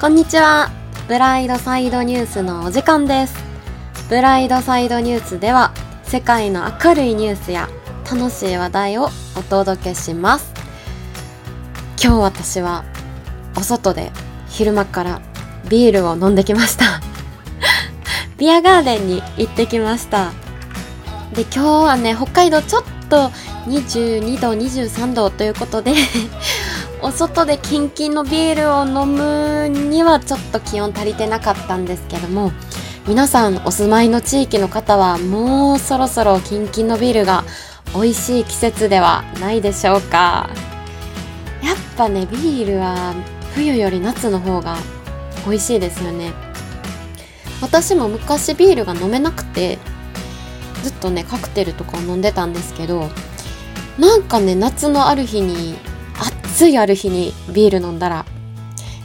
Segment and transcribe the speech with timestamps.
[0.00, 0.70] こんにちは。
[1.08, 3.34] ブライドサイドニュースのお時間です。
[4.08, 5.72] ブライドサイドニュースでは、
[6.04, 7.68] 世界の明るいニュースや
[8.08, 10.54] 楽しい話題をお届けします。
[12.00, 12.84] 今日私は
[13.56, 14.12] お外で
[14.46, 15.20] 昼間から
[15.68, 17.00] ビールを飲んできました。
[18.38, 20.30] ビアガーデンに行ってきました。
[21.34, 23.32] で、今日はね、北海道ちょっと
[23.66, 25.92] 22度、23度ということで
[27.00, 32.50] お外でキンキンのビールを飲むにはちょっと気温足りてなかったんですけども
[33.06, 37.44] 皆さんお住まいの地域の方はもうそろそろキンキンのビールが
[37.94, 40.50] 美味しい季節ではないでしょうか。
[41.62, 43.14] やっぱねビールは
[43.54, 44.76] 冬より夏の方が
[45.46, 46.32] 美味しいですよね。
[47.62, 49.78] 私も昔ビールが飲めなくて
[50.82, 53.08] ずっとねカクテルとかを飲んでたんですけど
[53.98, 55.76] なんかね夏のある日に
[56.58, 58.26] 暑いある日にビール飲んだら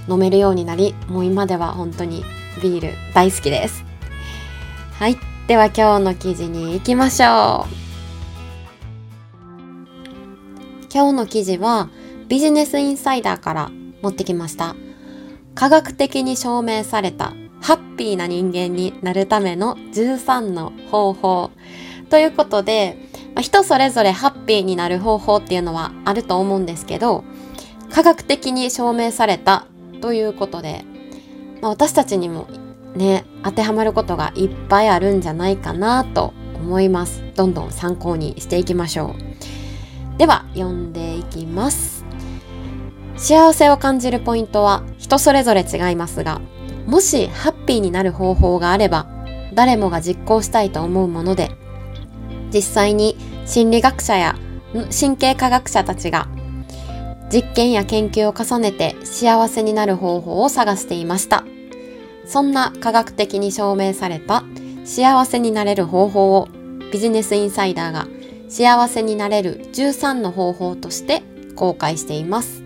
[0.09, 2.23] 飲めるようになりもう今では本当に
[2.63, 3.85] ビール大好きです。
[4.93, 5.17] はい。
[5.45, 7.73] では今日の記事に行きましょう。
[10.91, 11.91] 今日の記事は
[12.27, 14.75] ビジネスインサイダーから持ってきました。
[15.53, 21.51] 科学的に証明されたハッピーな人間になるための13の方法
[22.09, 22.97] ということで
[23.35, 27.23] まあ、人それぞれハッピーになる方法っていうのはあると思うんですけど、
[27.93, 29.67] 科学的に証明された
[30.01, 30.83] ということで、
[31.61, 32.47] まあ、私たちにも
[32.95, 37.23] ね、当てはまることがいっぱいあるんじゃないかなと思います。
[37.35, 39.15] どんどん参考にしていきましょ
[40.15, 40.17] う。
[40.17, 42.03] では、読んでいきます。
[43.15, 46.41] 幸せを感じるポイントは人それぞれ違いますが、
[46.87, 49.05] もしハッピーになる方法があれば、
[49.53, 51.51] 誰もが実行したいと思うもので、
[52.51, 54.35] 実際に心理学者や
[54.73, 56.27] 神経科学者たちが
[57.33, 61.43] 実験や研究を重ねて幸せになる方法を探していました。
[62.27, 64.43] そんな科学的に証明された
[64.85, 66.47] 幸せになれる方法を
[66.91, 68.07] ビジネスインサイダーが
[68.49, 71.23] 幸せになれる13の方法として
[71.55, 72.61] 公開しています。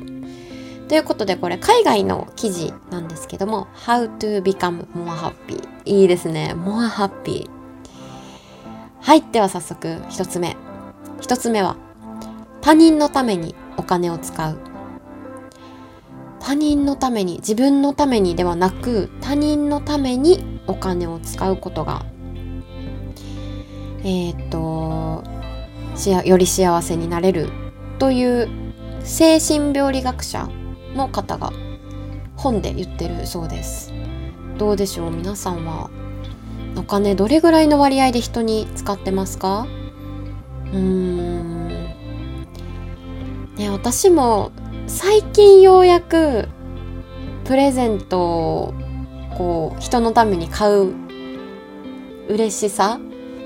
[0.90, 7.50] ということでこれ海外の記事なんですけども How to become more happy いいですね more happy
[9.00, 10.58] はい、では早速一つ目。
[11.22, 11.78] 一つ目は、
[12.60, 14.58] 他人のためにお金を使う。
[16.40, 22.06] 他人のために、自分のためにではなく、他人のためにお金を使うことが、
[24.04, 25.24] えっ、と、
[26.26, 27.50] より幸せになれる
[27.98, 28.48] という
[29.04, 30.48] 精神病理学者
[30.96, 31.52] の方が
[32.36, 33.92] 本で言ってるそうです。
[34.60, 35.12] どうでしょう？
[35.12, 35.90] 皆さんは
[36.76, 39.66] お金どれぐらいの割合で人に使ってますか？
[40.72, 41.57] うーん。
[43.58, 44.52] ね、私も
[44.88, 46.48] 最近ようやく
[47.46, 48.74] プレゼントを
[49.38, 50.94] こう人のために買う
[52.30, 53.00] 嬉しさ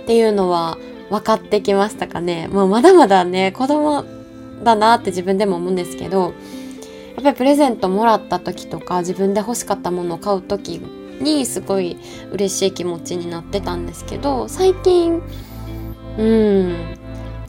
[0.03, 0.77] っていうのは
[1.09, 2.47] 分かってきましたかね。
[2.47, 4.03] もうまだまだね、子供
[4.63, 6.33] だなって自分でも思うんですけど、
[7.15, 10.81] やっぱりプレゼントもらった時とか自分で欲しかったものを買う時
[11.21, 11.97] にすごい
[12.31, 15.21] 嬉しい気持ちになってたんですけど最近
[16.17, 17.00] うん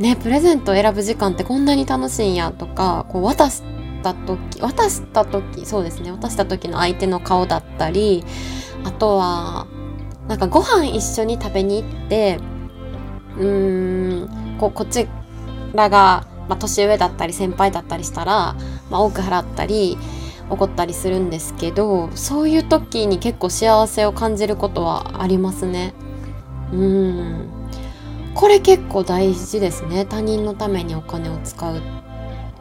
[0.02, 3.62] ねプレゼントを選ぶ時間ってこんなに楽しいんやとかこう渡し
[4.02, 8.24] た時渡した時そうですね渡した時の相手の顔だったり
[8.84, 9.66] あとは
[10.28, 12.38] なんかご飯一緒に食べに行って
[13.38, 15.08] うーんこうこち
[15.72, 18.54] らが、まあ、年上だったり先輩だったりしたら、
[18.90, 19.96] まあ、多く払ったり
[20.50, 25.94] 怒ったりするんですけどそういう時に結構幸せを感じることはありますね。
[26.72, 27.61] うん。
[28.34, 30.04] これ結構大事ですね。
[30.04, 31.80] 他人のためにお金を使う。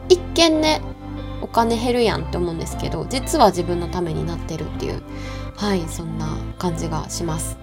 [0.08, 0.80] 一見ね
[1.40, 5.02] お金減るやんって思うんですけど実は自分のためになってるっていう。
[5.56, 7.56] はいそんな感じがします。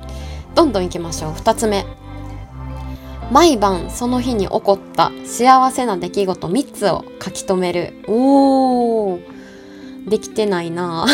[0.56, 1.32] どんどんいきましょう。
[1.34, 1.86] 2つ目。
[3.32, 8.04] 毎晩その日に起こった幸せな出来事3つを書き留める。
[8.08, 9.40] おー。
[10.10, 11.06] できてないな。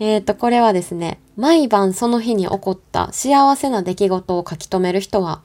[0.00, 5.42] えっと、これはですね、毎晩その日に起こった幸せな出来事を書き留める人は、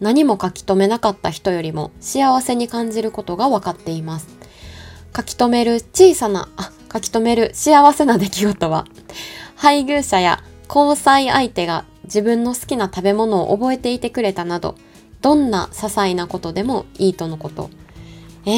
[0.00, 4.28] 何も書き留めなかった人よりも幸せに感じることが分かっています。
[5.16, 8.84] 書き留める小さな、あ、書き留める幸せな出来事は、
[9.56, 14.74] 配偶者や交際相手が自分の好きな食べ物を覚えていてくれたなど、
[15.22, 17.70] どんな些細なことでもいいとのこと。
[18.44, 18.50] え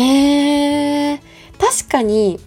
[1.14, 1.20] ー、
[1.60, 2.40] 確かに、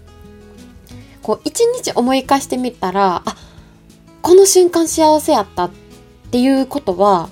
[1.22, 3.36] こう、一日思い返してみたら、あ、
[4.22, 5.72] この瞬間幸せやったっ
[6.32, 7.30] ていうことは、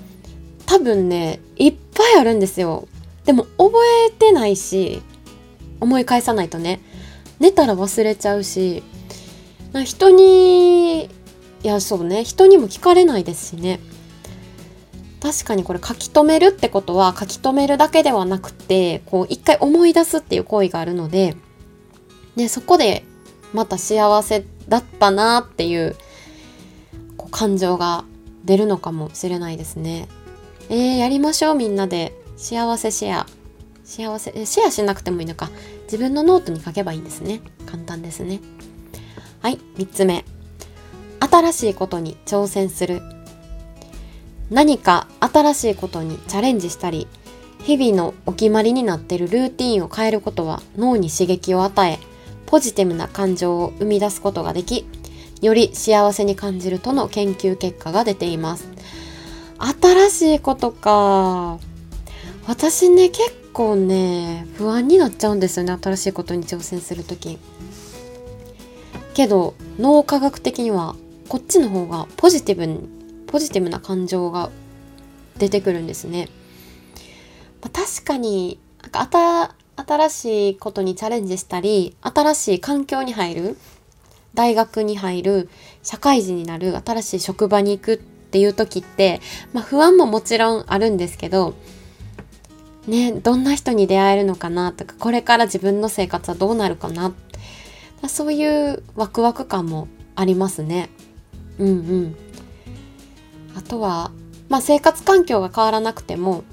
[0.66, 2.88] 多分ね、いっぱいあるんですよ。
[3.24, 3.72] でも覚
[4.06, 5.02] えてないし、
[5.80, 6.80] 思い返さないとね、
[7.38, 8.82] 寝たら忘れちゃうし、
[9.84, 11.08] 人にい
[11.62, 13.80] やそうね人にも聞かれないですしね
[15.20, 21.36] 確かにこれ書き留めるってことは書き留めるだけではなくてこう一回思い出すっていう行為があるので
[22.36, 23.04] でそこで
[23.52, 25.96] また幸せだったなっていう
[27.16, 28.04] こう感情が
[28.44, 30.08] 出るのかもしれないですね。
[30.70, 32.14] えー、やりましょうみんなで。
[32.36, 33.26] 幸せシェア。
[33.84, 35.50] 幸せシェアしなくてもいいのか。
[35.84, 37.40] 自分のノートに書けばいいんですね。
[37.66, 38.40] 簡単ですね。
[39.40, 40.24] はい3つ目。
[41.20, 43.02] 新しいことに挑戦する。
[44.50, 47.06] 何か新しいことにチャレンジしたり
[47.62, 51.98] 日々のお決まりになっているルーティンを変えることは脳に刺激を与え
[52.48, 54.86] ポジティブな感情を生み出すことができ
[55.42, 58.68] より幸せに感じるとの研究結果が出ています。
[59.58, 61.58] 新しいことか。
[62.46, 67.38] 私ね結構ね不安になっちゃうんですよね新しいことに挑戦する時。
[69.12, 70.96] けど脳科学的には
[71.28, 72.88] こっちの方がポジティブに
[73.26, 74.48] ポジティブな感情が
[75.36, 76.30] 出てくるんですね、
[77.60, 79.54] まあ、確かになんか
[79.86, 83.56] 新しいことにチャレンジしたり新しい環境に入る
[84.34, 85.48] 大学に入る
[85.82, 89.20] 社会人になる新しい職場に行くっていう時って、
[89.52, 91.54] まあ、不安ももちろんあるんですけど
[92.86, 97.14] ねどんな人に出会えるのかなとかこれから自分の生活はどうなるかな。
[98.06, 100.88] そういうワクワク感もありますね。
[101.58, 102.16] うんうん。
[103.56, 104.12] あとは
[104.48, 106.44] まあ生活環境が変わらなくても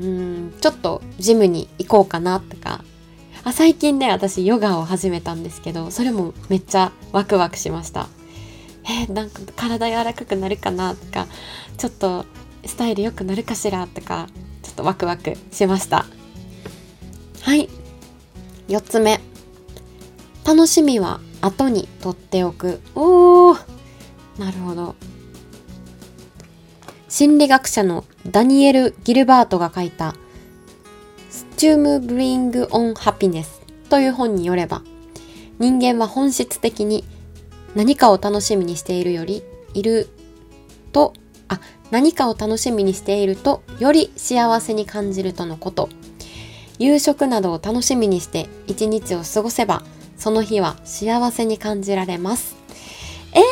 [0.00, 2.84] うんちょっとジムに行こうかなとか。
[3.42, 8.08] あ最近ね私ヨガを始めたんですけどそれもめっちゃワクワクしました。
[8.84, 11.26] えー、なんか体柔らかくなるかなとか
[11.78, 12.26] ちょっと
[12.66, 14.28] スタイル良くなるかしらとか
[14.62, 16.04] ちょっとワクワクしました。
[17.42, 17.68] はい。
[18.68, 19.20] 4つ目。
[20.44, 22.80] 楽しみは後にとっておく。
[22.94, 23.58] おー。
[24.38, 24.94] なるほど。
[27.10, 30.14] 心理学者のダニエル・ギルバートが書いた
[31.28, 33.60] スチューム・ブリング・オン・ハピネス
[33.90, 34.82] という本によれば
[35.58, 37.04] 人間は本質的に
[37.74, 39.42] 何かを楽しみにしているより
[39.74, 40.08] いる
[40.92, 41.12] と
[41.48, 41.60] あ
[41.90, 45.90] 何かを楽しみにしているとより幸せに感じるとのこと。
[46.78, 49.82] 夕食などを楽しみにして一日を過ごせば
[50.16, 52.56] その日は幸せに感じられます。
[53.34, 53.44] えー、で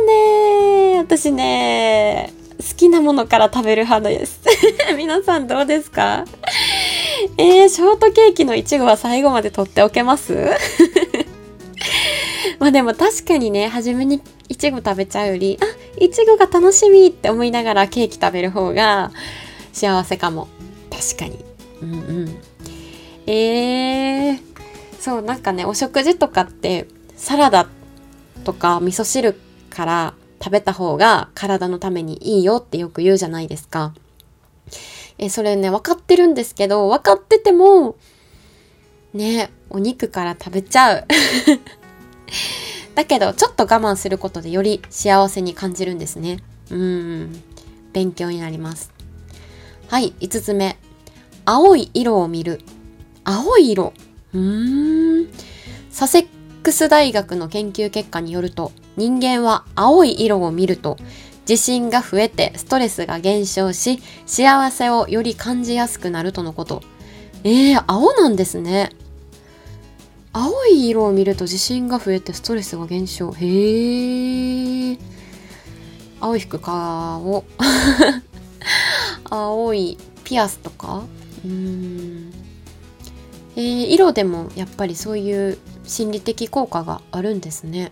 [0.00, 2.37] もね私ね
[2.68, 4.40] 好きなものから食べる派です
[4.96, 6.24] 皆さんどうですか？
[7.36, 10.34] えー、ショートケーキのいちごは最後まで取っておけます？
[12.58, 15.64] まあでも確かにね、初めにいちご食べちゃうより、あ、
[16.02, 19.12] いちごが楽しみって思いながらケーキ食べる方が
[19.72, 20.48] 幸せかも。
[20.90, 21.44] 確かに。
[21.82, 22.36] うんうん。
[23.30, 24.38] えー、
[25.00, 27.68] そう、なんかね、お食事とかってサラダ
[28.44, 29.38] とか味噌汁
[29.70, 33.94] から食べた方が体のためにいいよってよく言うじゃないですか。
[35.18, 37.96] え、それね、分かってるんですけど、分かってても、
[39.12, 41.04] ね、お肉から食べちゃう。
[42.94, 46.38] だけど、ちょっと我慢することでより幸せに感じるんですね。
[46.70, 47.42] うん。
[47.92, 48.92] 勉強になります。
[49.88, 50.78] はい、5つ目。
[51.44, 52.60] 青い色を見る。
[53.24, 53.92] 青い色。
[54.34, 55.28] うーん。
[55.90, 56.37] サセッ
[56.68, 60.98] クス大学の研究結果によると、人間は青い色を見ると、
[61.48, 66.82] 自信が増えてストレスが減少し、幸せをより感じやすくなるとのこと。
[67.42, 68.90] えー、青なんですね。
[70.34, 73.32] 青い色を見ると自信が増えてストレスが減少。
[73.32, 74.98] へえ。
[76.20, 77.50] 青い服買おう。
[79.24, 81.02] 青いピアスとか？
[81.46, 82.30] うん。
[83.56, 85.56] えー、色でもやっぱりそういう
[85.88, 87.90] 心理的効果があるんですね。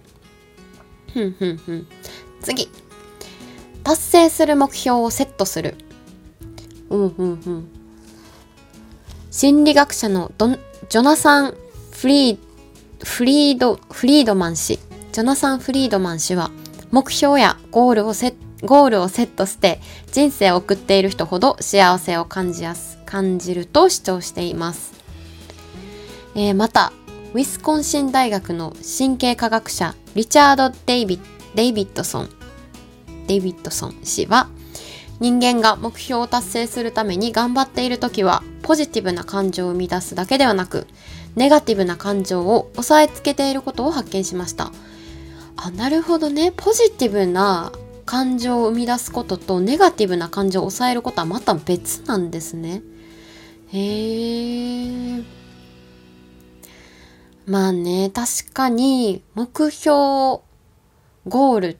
[1.12, 1.86] ふんふんふん。
[2.40, 2.68] 次。
[3.82, 5.74] 達成する目標をセットする。
[6.90, 7.68] うんふんふん。
[9.30, 11.54] 心理学者のドジョナサン・
[11.90, 12.38] フリー、
[13.02, 14.78] フリード、フリードマン氏、
[15.12, 16.50] ジョナサン・フリードマン氏は、
[16.90, 19.80] 目標やゴールをセゴールをセットして
[20.12, 24.92] 人生を送っている人ほど幸せを感じやす、感じると主張しています。
[26.34, 26.92] えー、また、
[27.36, 31.20] ウィスコンシン大学の神経科学者リチャード・デイビ
[31.54, 32.30] デイビッドソン、
[33.26, 34.48] デイビッドソン氏は、
[35.20, 40.86] 人間が目標を達成するために頑張っている時は、ポジティブな感情を生み出すだけではなく、
[41.34, 44.72] ネガティブな感情を抑えつけていることを発見しました。
[45.58, 46.54] あ、なるほどね。
[46.56, 47.70] ポジティブな
[48.06, 52.80] 感情を生み出すこととネガティブな感情を抑えることはまた別なんですね。
[53.74, 55.45] へえ。
[57.46, 61.78] まあね、確かに目標、ゴール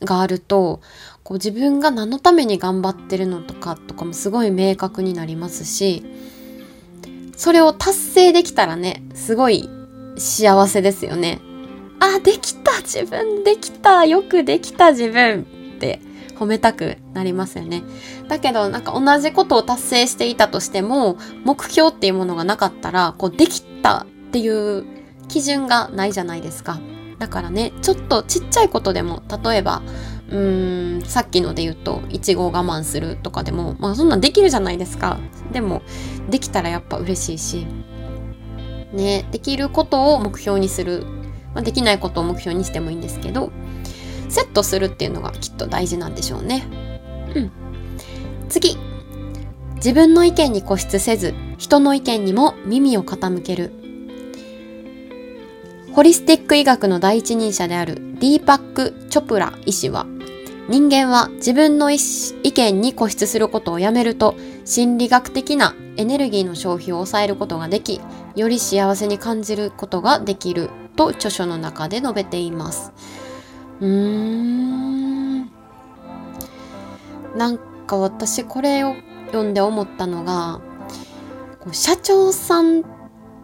[0.00, 0.80] があると、
[1.22, 6.04] こう自分が何のために頑張ってるのとかとかもすごい明確になりますし、
[7.36, 9.68] それを達成できたらね、すごい
[10.16, 11.40] 幸せですよね。
[12.00, 15.46] あ、できた自分できたよくできた自分
[15.76, 16.00] って
[16.38, 17.82] 褒めたくなりますよね。
[18.28, 24.06] だけどなんか同じことを達成していたとしても、目標っていうものがなかったら、こうできた
[24.36, 24.84] っていう
[25.28, 26.78] 基準がないじゃないですか。
[27.18, 29.80] だからね、ちょっとちっちゃいことでも、例えば、
[30.28, 35.18] うーん、さっきので言うと、いちごを我慢するとかでも、まあそんなんできるじゃないですか。
[35.52, 35.80] でも、
[36.28, 37.66] できたらやっぱ嬉しいし、
[38.92, 41.06] ね、できることを目標にする。
[41.54, 43.50] まあ、できないことを目標にしてもいいんですけど、
[44.28, 46.66] セットするっていうのがきっと大事なんでしょうね。
[47.34, 47.50] うん。
[48.50, 48.76] 次。
[49.76, 53.85] 自分の意見に固執せず、人の意見にも耳を傾ける。
[55.96, 60.04] ホリスティック医学の第一人者であるディーパック・チョプラ医師は、
[60.68, 61.96] 人間は自分の意
[62.52, 64.34] 見に固執することをやめると、
[64.66, 68.02] 心理学的なエネルギーの消費を抑えることができ、
[68.34, 72.92] より幸せに感じることができると著書の中で述べています。
[73.80, 75.50] うーん。
[77.38, 78.96] なんか私これを
[79.28, 80.60] 読んで思ったのが、
[81.72, 82.84] 社長さん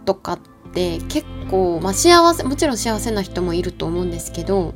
[0.05, 4.73] とかってって結構、まあ幸せ、もちろん幸せな人もいると思うんですけど、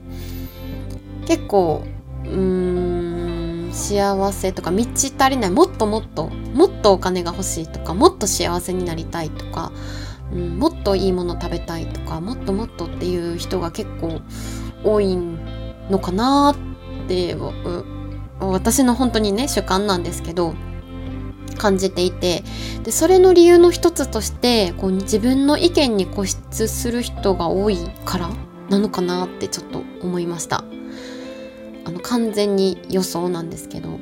[1.27, 1.85] 結構、
[2.25, 9.73] うーん、幸せとか満ち足りない、もっともっと、もっとお金が欲しいとか、もっと幸せになりたいとか、
[10.33, 14.21] うん、もっといいもの食べたいとか、もっともっとっていう人が結構
[14.85, 15.17] 多い
[15.91, 17.37] のかなって、
[18.39, 20.55] 私の本当にね、主観なんですけど、
[21.57, 22.43] 感じていて
[22.83, 28.31] でそれの理由の一つとしてこう自分の意見に固執する人が多いから
[28.69, 30.65] なのかなってちょっと思いました。
[31.85, 33.91] あの完全に予想なんですけど。
[33.91, 34.01] ね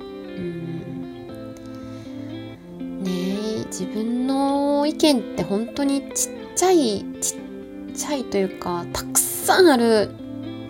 [3.06, 10.08] え自分の意見って本当にちっちゃいちっちゃいというかたくさんある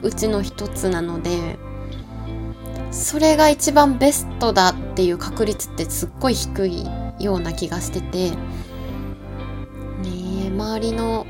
[0.02, 1.56] うちの一つなので
[2.94, 6.86] それが一番ベストだっていう確率ってすっごい低い
[7.18, 8.36] ような気がしてて、ね
[10.46, 11.26] え、周りの、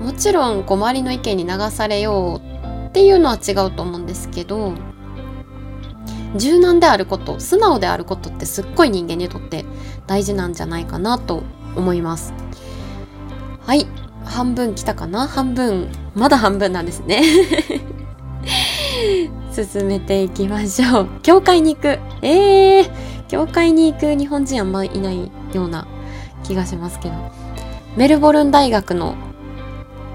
[0.00, 4.74] もちろんこう周りの意見に流されようっていうのは違うと思うんですけど、
[6.36, 9.64] 柔軟であること、素直であることってすっごい人間にとって
[10.08, 11.44] 大事なんじゃないかなと
[11.76, 12.34] 思います。
[13.64, 13.86] はい。
[14.24, 15.28] 半分来たかな？
[15.28, 17.22] 半分、まだ半分なんですね。
[19.64, 21.08] 進めていきましょう。
[21.22, 21.98] 教会に行く。
[22.22, 22.90] えー、
[23.28, 25.86] 教会に行く日本人あんまいないような
[26.44, 27.14] 気がしますけど。
[27.96, 29.16] メルボルン大学の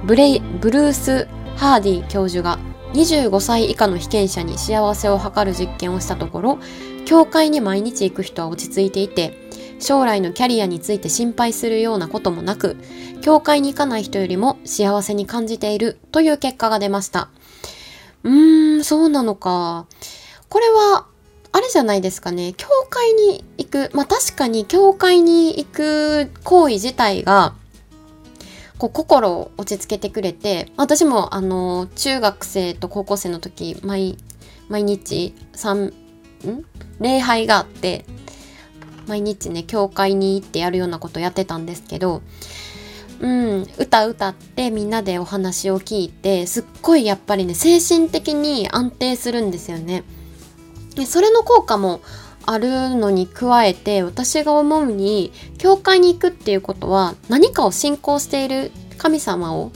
[0.06, 2.60] ブレイ、ブルース・ハーディ教授が
[2.94, 6.58] 25歳以下の被験者に幸せを図る実験をしたところ、
[7.06, 12.78] 教会に毎日行く人は落ち着いていて、将来のキャリアについて心配するようなこともなく、
[13.22, 17.30] 教会に行かない人よりも幸せに感じているという結果が出ました。
[18.24, 19.86] うーん、そうなのか。
[20.50, 21.06] これは、
[21.51, 22.53] あれじゃないですかね。
[22.58, 23.92] 教会に行く。
[23.94, 27.53] まあ確かに教会に行く行為自体が、
[28.80, 34.18] こう心を落ち着けてくれて、私もあの、中学生と高校生の時、毎、
[34.68, 35.94] 毎日、三、ん？
[37.00, 38.06] 礼拝があって、
[39.08, 42.22] 毎日ね、教会に行ってやるようなことやってたんですけど、
[43.24, 50.03] うん、歌歌ってみんなでお話を聞いて、すっごいやっぱりね、精神的に安定するんですよね。
[50.96, 52.01] でそれの効果も
[52.46, 59.72] あるのに加えて、私が思うに、教会に行くっていうことは、何かを信仰している神様を、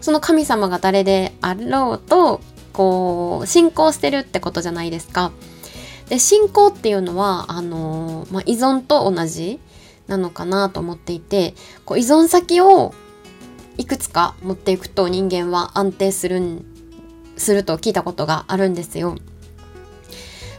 [0.00, 2.40] その神様が誰であろうと、
[2.72, 5.30] こう、信仰してるってことじゃないですか。
[6.08, 9.60] で、信仰っていうのは、あのー、まあ、依存と同じ。
[10.10, 11.54] なのかなと思っていて、
[11.86, 12.92] こう依存先を
[13.78, 16.64] いくつか持っていくと人間は安定するん、
[17.38, 19.16] すると聞いたことがあるんですよ。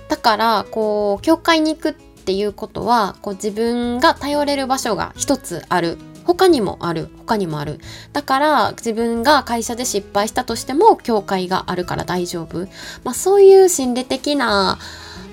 [0.08, 5.98] だから、こう、教会に行くっていうことは、こう自分が頼れる場所が一つある。
[6.24, 7.10] 他にもある。
[7.20, 7.80] 他にもある。
[8.12, 12.68] だから、自分が会社で失敗したとしても、教会があるから大丈夫。
[13.04, 14.80] まあそういう心理的な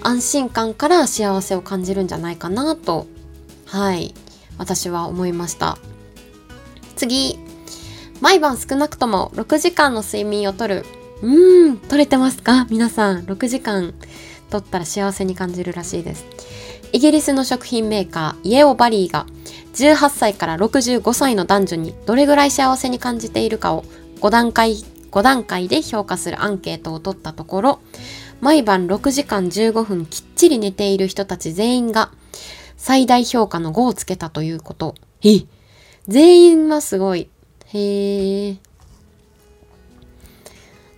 [0.03, 3.07] 安心感から幸せを感じるんじゃないかなと
[3.71, 4.15] はい、
[4.57, 5.77] 私は思いました。
[6.97, 7.39] 次、
[8.23, 10.87] 毎晩少なくとも6時間の睡眠をとる。
[11.21, 12.67] うーん、取れてますか？
[12.71, 13.93] 皆さん、6時間
[14.49, 16.25] 取ったら幸せに感じるらしいです。
[16.93, 19.27] イギリスの食品メーカー、イエオバリーが、
[19.75, 23.85] 18歳から65歳の男女にどれぐらい幸せに感じているかを
[24.23, 24.77] 5段階、
[25.11, 27.81] 5段階で評価するアンケートを取ったところ、
[28.41, 32.11] 毎晩6時間15分きっちり寝ている人たち全員が
[32.79, 34.95] 最大評価の5をつけたということ。
[35.23, 35.41] え？
[36.07, 37.29] 全員はすごい。
[37.67, 38.57] へえ。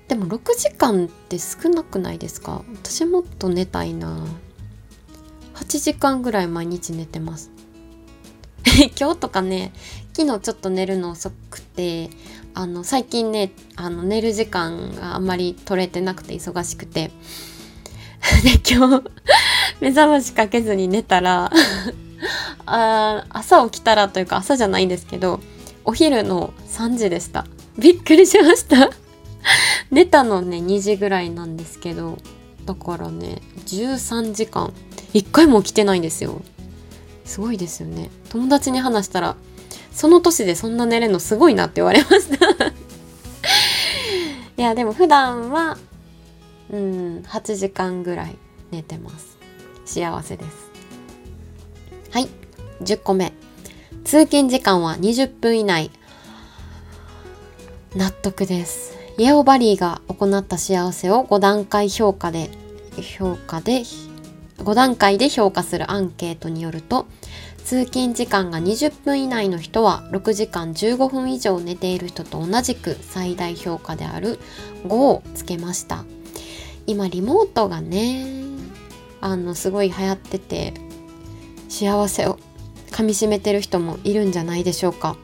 [0.06, 2.62] でも6時間って少なくないですか？
[2.74, 4.24] 私もっと寝たいな
[5.54, 7.50] 8時間ぐらい毎日寝てます
[8.98, 9.72] 今日とかね
[10.14, 12.10] 昨日ちょっと寝るの遅くて
[12.54, 17.10] あの最近ねあの寝る時間があんまり取れてなくて忙しくて
[18.42, 19.04] で今日
[19.80, 21.50] 目覚ましかけずに寝たら
[22.66, 25.40] あ朝起きたらというか朝じゃないんですけど
[25.84, 27.46] お昼の3時でした。
[27.78, 28.90] びっくりしました。
[29.90, 32.18] 寝たのね2時ぐらいなんですけど
[32.66, 34.72] だからね13時間
[35.14, 36.42] 1回も起きてないんですよ。
[37.24, 38.10] すごいですよね。
[38.28, 39.36] 友達に話したら
[39.92, 42.66] その年でそんな寝れるのすごいなって言われました。
[44.58, 45.78] いやでも普段は
[46.70, 48.36] うん8時間ぐらい
[48.70, 49.39] 寝てます。
[49.90, 50.70] 幸せです。
[52.10, 52.28] はい。
[52.82, 53.32] 10個目
[54.04, 55.90] 通勤時間は20分以内。
[57.96, 58.96] 納得です。
[59.18, 62.50] イエオバリーが行った幸せを5段階評価で
[63.18, 63.82] 評価で
[64.58, 67.06] 5段階で評価するアンケートによると
[67.64, 74.38] 通勤時間が20分以内の人は6時間15分以上寝ている人と同じく最大評価である
[74.84, 76.04] 5をつけました。
[76.86, 78.49] 今リモートがね。
[79.20, 80.74] あのすごい流行ってて
[81.68, 82.38] 幸せを
[82.90, 85.16] かみしめてる人もいるんじゃないでしょうか。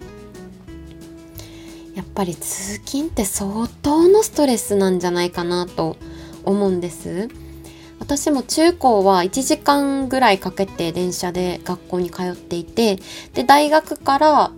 [1.95, 5.97] やっぱり通勤って相当のストレスなんじゃないかなと
[6.45, 7.29] 思うんです。
[7.99, 12.99] 私も中高は1時間ぐらいかけて電車で学校に通っていて
[13.33, 14.51] で大学から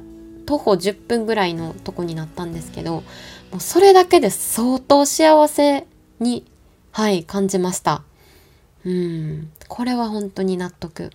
[0.44, 3.05] 徒歩10分ぐらいのとこになったんですけど
[3.51, 5.87] もうそれだけで相当幸せ
[6.18, 6.44] に
[6.90, 8.03] はい感じました。
[8.88, 9.53] うん。
[9.68, 11.12] これは本当に納得。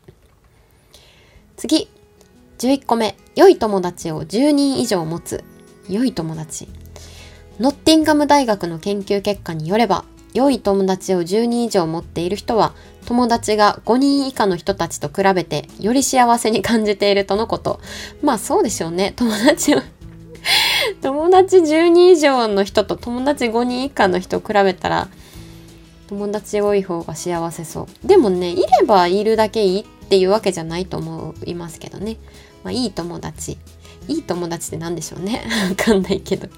[1.57, 1.89] 次。
[2.59, 3.15] 11個目。
[3.35, 5.43] 良い友達を10人以上持つ。
[5.89, 6.67] 良い友達。
[7.59, 12.73] ノッティンガム大学の研究結果によれば良い友達を10人以上持っている人は
[13.05, 17.79] 友達が5人以下の人たちと比べてより幸せに感じているとのこと。
[18.21, 19.13] まあそうでしょうね。
[19.15, 19.81] 友達を
[21.01, 25.07] 友達10人以上の人と友達5人以下の人を比べたら
[26.07, 28.07] 友達多い方が幸せそう。
[28.07, 32.17] でもね、いればいるだけいいっていうわけじゃないと思いますけどね。
[32.63, 33.57] まあいい友達。
[34.07, 35.43] いい友達って何でしょうね。
[35.69, 36.49] わかんないけど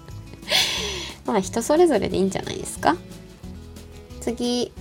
[1.26, 2.98] まあ人それぞれでいいんじゃないですか。
[4.22, 4.72] 次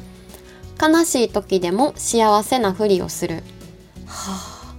[0.81, 3.42] 悲しい時でも幸せなふりをする、
[4.07, 4.74] はあ、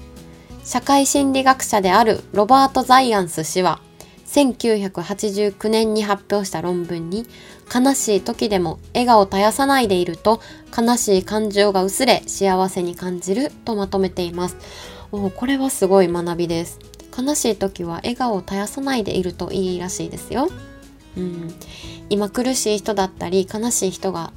[0.64, 3.80] 社会心理学者であるロバート・ザイアンス氏は
[4.26, 7.26] 1989年に発表した論文に
[7.74, 10.42] 悲しい時でも笑顔を絶やさないでいると
[10.76, 14.58] 悲しい感情が薄れ幸せに感じるとまとめています。
[15.12, 16.80] おこれはすごい学びです。
[17.18, 20.50] 悲しい時は笑顔を絶やさないでいるといいらしいですよ。
[21.18, 21.54] うん、
[22.10, 24.34] 今苦しい人だったり悲しい人が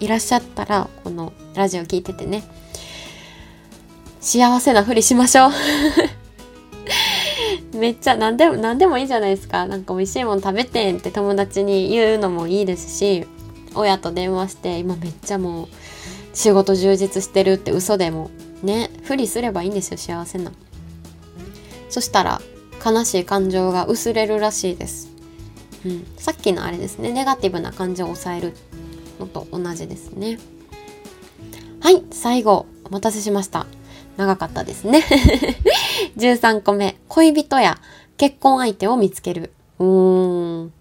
[0.00, 2.42] いらっしゃったらこのラジオ聞いててね
[4.20, 5.50] 幸せなふりしましょう。
[7.74, 9.66] めっちゃ何でも何でもいいじゃないですか。
[9.66, 13.26] なんか美味しいもの食べてんって友達に言うのもいいですし
[13.74, 15.68] 親と電話して今めっちゃもう
[16.32, 18.30] 仕事充実してるって嘘でも
[18.62, 20.52] ねふりすればいいんですよ幸せな。
[21.88, 22.40] そしたら
[22.84, 25.10] 悲しい感情が薄れるらしいです。
[25.84, 27.12] うん、さっきのあれですね。
[27.12, 28.54] ネガティブな感情を抑える
[29.20, 30.38] のと同じですね。
[31.80, 33.66] はい最後お待たせしました。
[34.16, 35.02] 長かったですね。
[36.16, 37.78] 13個目恋人や
[38.16, 40.72] 結婚相手を見つけるうーん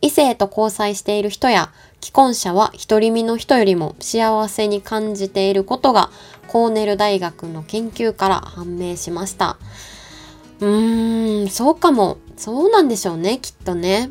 [0.00, 6.10] 異性と交際している人や既婚者は独り身の人よりも幸せに感じていることが
[6.48, 9.56] コーネル大学の研究から判明しました。
[10.60, 12.18] うーん、そうかも。
[12.36, 14.10] そうなんでしょうね、きっとね。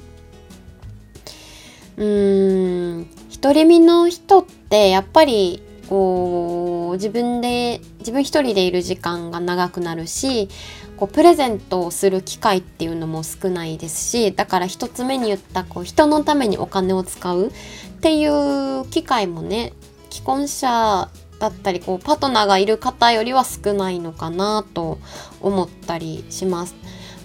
[1.97, 3.09] うーん
[3.41, 10.47] 独り身の人ってやっぱりこう自分で自分一人でいる時間が長くなるし
[10.95, 17.51] こうプレゼントをする機会っていうのも少ないですしだから一つ目に言ったこう人のためにお金を使うっ
[17.99, 19.73] ていう機会もね
[20.09, 24.97] 既婚者だったりこうパートナーがいる方よりは少ないのかなと
[25.41, 26.75] 思ったりします。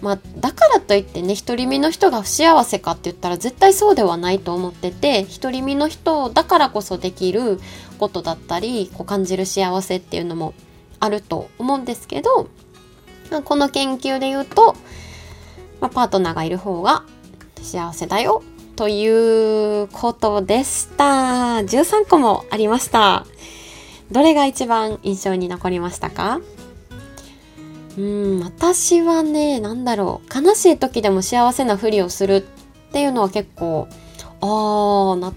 [0.03, 7.59] まあ、だからといってね独り身の人が不幸せかって言ったら絶対そうではないと思ってて独り身の人だからこそできる
[7.99, 10.55] ことだったりこう感じる幸せっていうのも
[11.01, 12.49] あると思うんですけど
[13.45, 14.75] この研究で言うと、
[15.81, 17.05] まあ、パートナーがいる方が
[17.63, 18.43] 幸せだよ
[18.77, 21.05] ということでした。
[21.05, 23.27] 13個もありました。
[24.13, 26.41] どれが一番印象に残りましたか？
[27.97, 30.47] うん、私はね、なんだろう。
[30.47, 32.43] 悲しい時でも幸せなふりをするっ
[32.93, 33.89] ていうのは結構、
[34.41, 35.33] あー、な、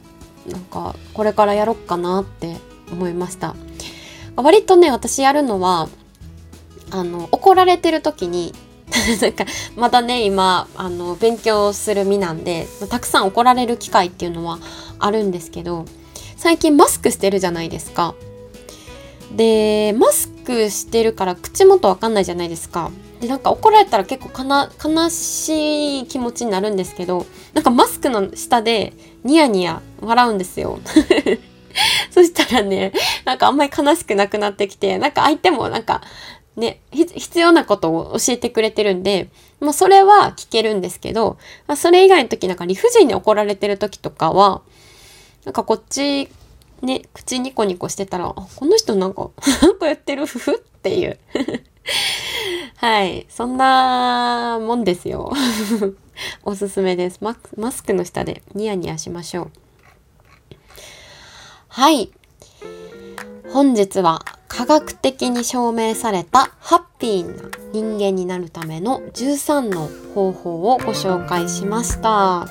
[0.48, 2.58] なんか、これからやろっかなって
[2.92, 3.56] 思いました。
[4.36, 5.88] 割とね、私やるのは、
[6.92, 8.54] あの、怒られてる時に、
[9.22, 9.46] なんか、
[9.76, 14.60] まだね、今、あの、勉強する身なんで、たくさん怒られる機会っていうのは
[14.98, 15.86] あるんですけど、
[16.36, 18.16] 最近マスクしてるじゃないですか。
[19.32, 22.92] で、マスクしてるから口元わかんないじゃないですか。
[23.20, 30.80] で、なんか怒られたら結構かな、悲しい気持ちになるんですけど、なんかマスクの下でニヤニヤ笑うんですよ。
[32.12, 32.94] そしたらね、
[33.26, 36.02] なんかあんまり悲しくなくなってきて、なんか相手もなんか、
[36.56, 41.38] ね、必要なことを教えてくれてるんで、まあそれは聞けるんですけど、
[41.68, 44.62] まあ、それ以外の時なんか理不尽に怒られてる時とかは、
[45.46, 46.30] なんかこっち
[46.82, 49.30] ね、口ニコニコしてたら、あ、この人なんか、
[49.62, 51.20] なんかやってる、ふふっていう。
[52.78, 53.26] はい。
[53.30, 55.32] そんなもんですよ。
[56.44, 57.36] おすすめですマ。
[57.58, 59.52] マスクの下でニヤニヤしましょう。
[61.68, 62.12] はい。
[63.52, 72.48] 本日は科学的に証明されたハッピーな人間になるための13の方法をご紹介しました。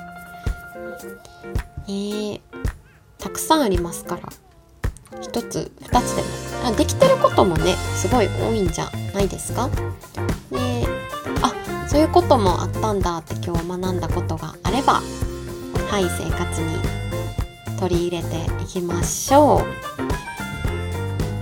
[1.88, 2.40] えー、
[3.18, 4.22] たくさんありますから。
[5.20, 6.22] 1つ2つで
[6.70, 6.76] も。
[6.76, 9.68] できてることもねすごい多いんじゃないですか？
[10.50, 10.87] で
[11.40, 11.52] あ
[11.88, 15.00] そういうこともあったんだって今日学んだことがあれば
[15.90, 16.76] はい生活に
[17.78, 19.62] 取り入れていきましょ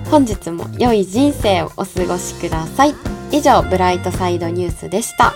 [0.07, 0.11] う。
[0.11, 2.95] 本日も良い人生をお過ごしください。
[3.33, 5.35] 以上ブライトサイドニュースでした。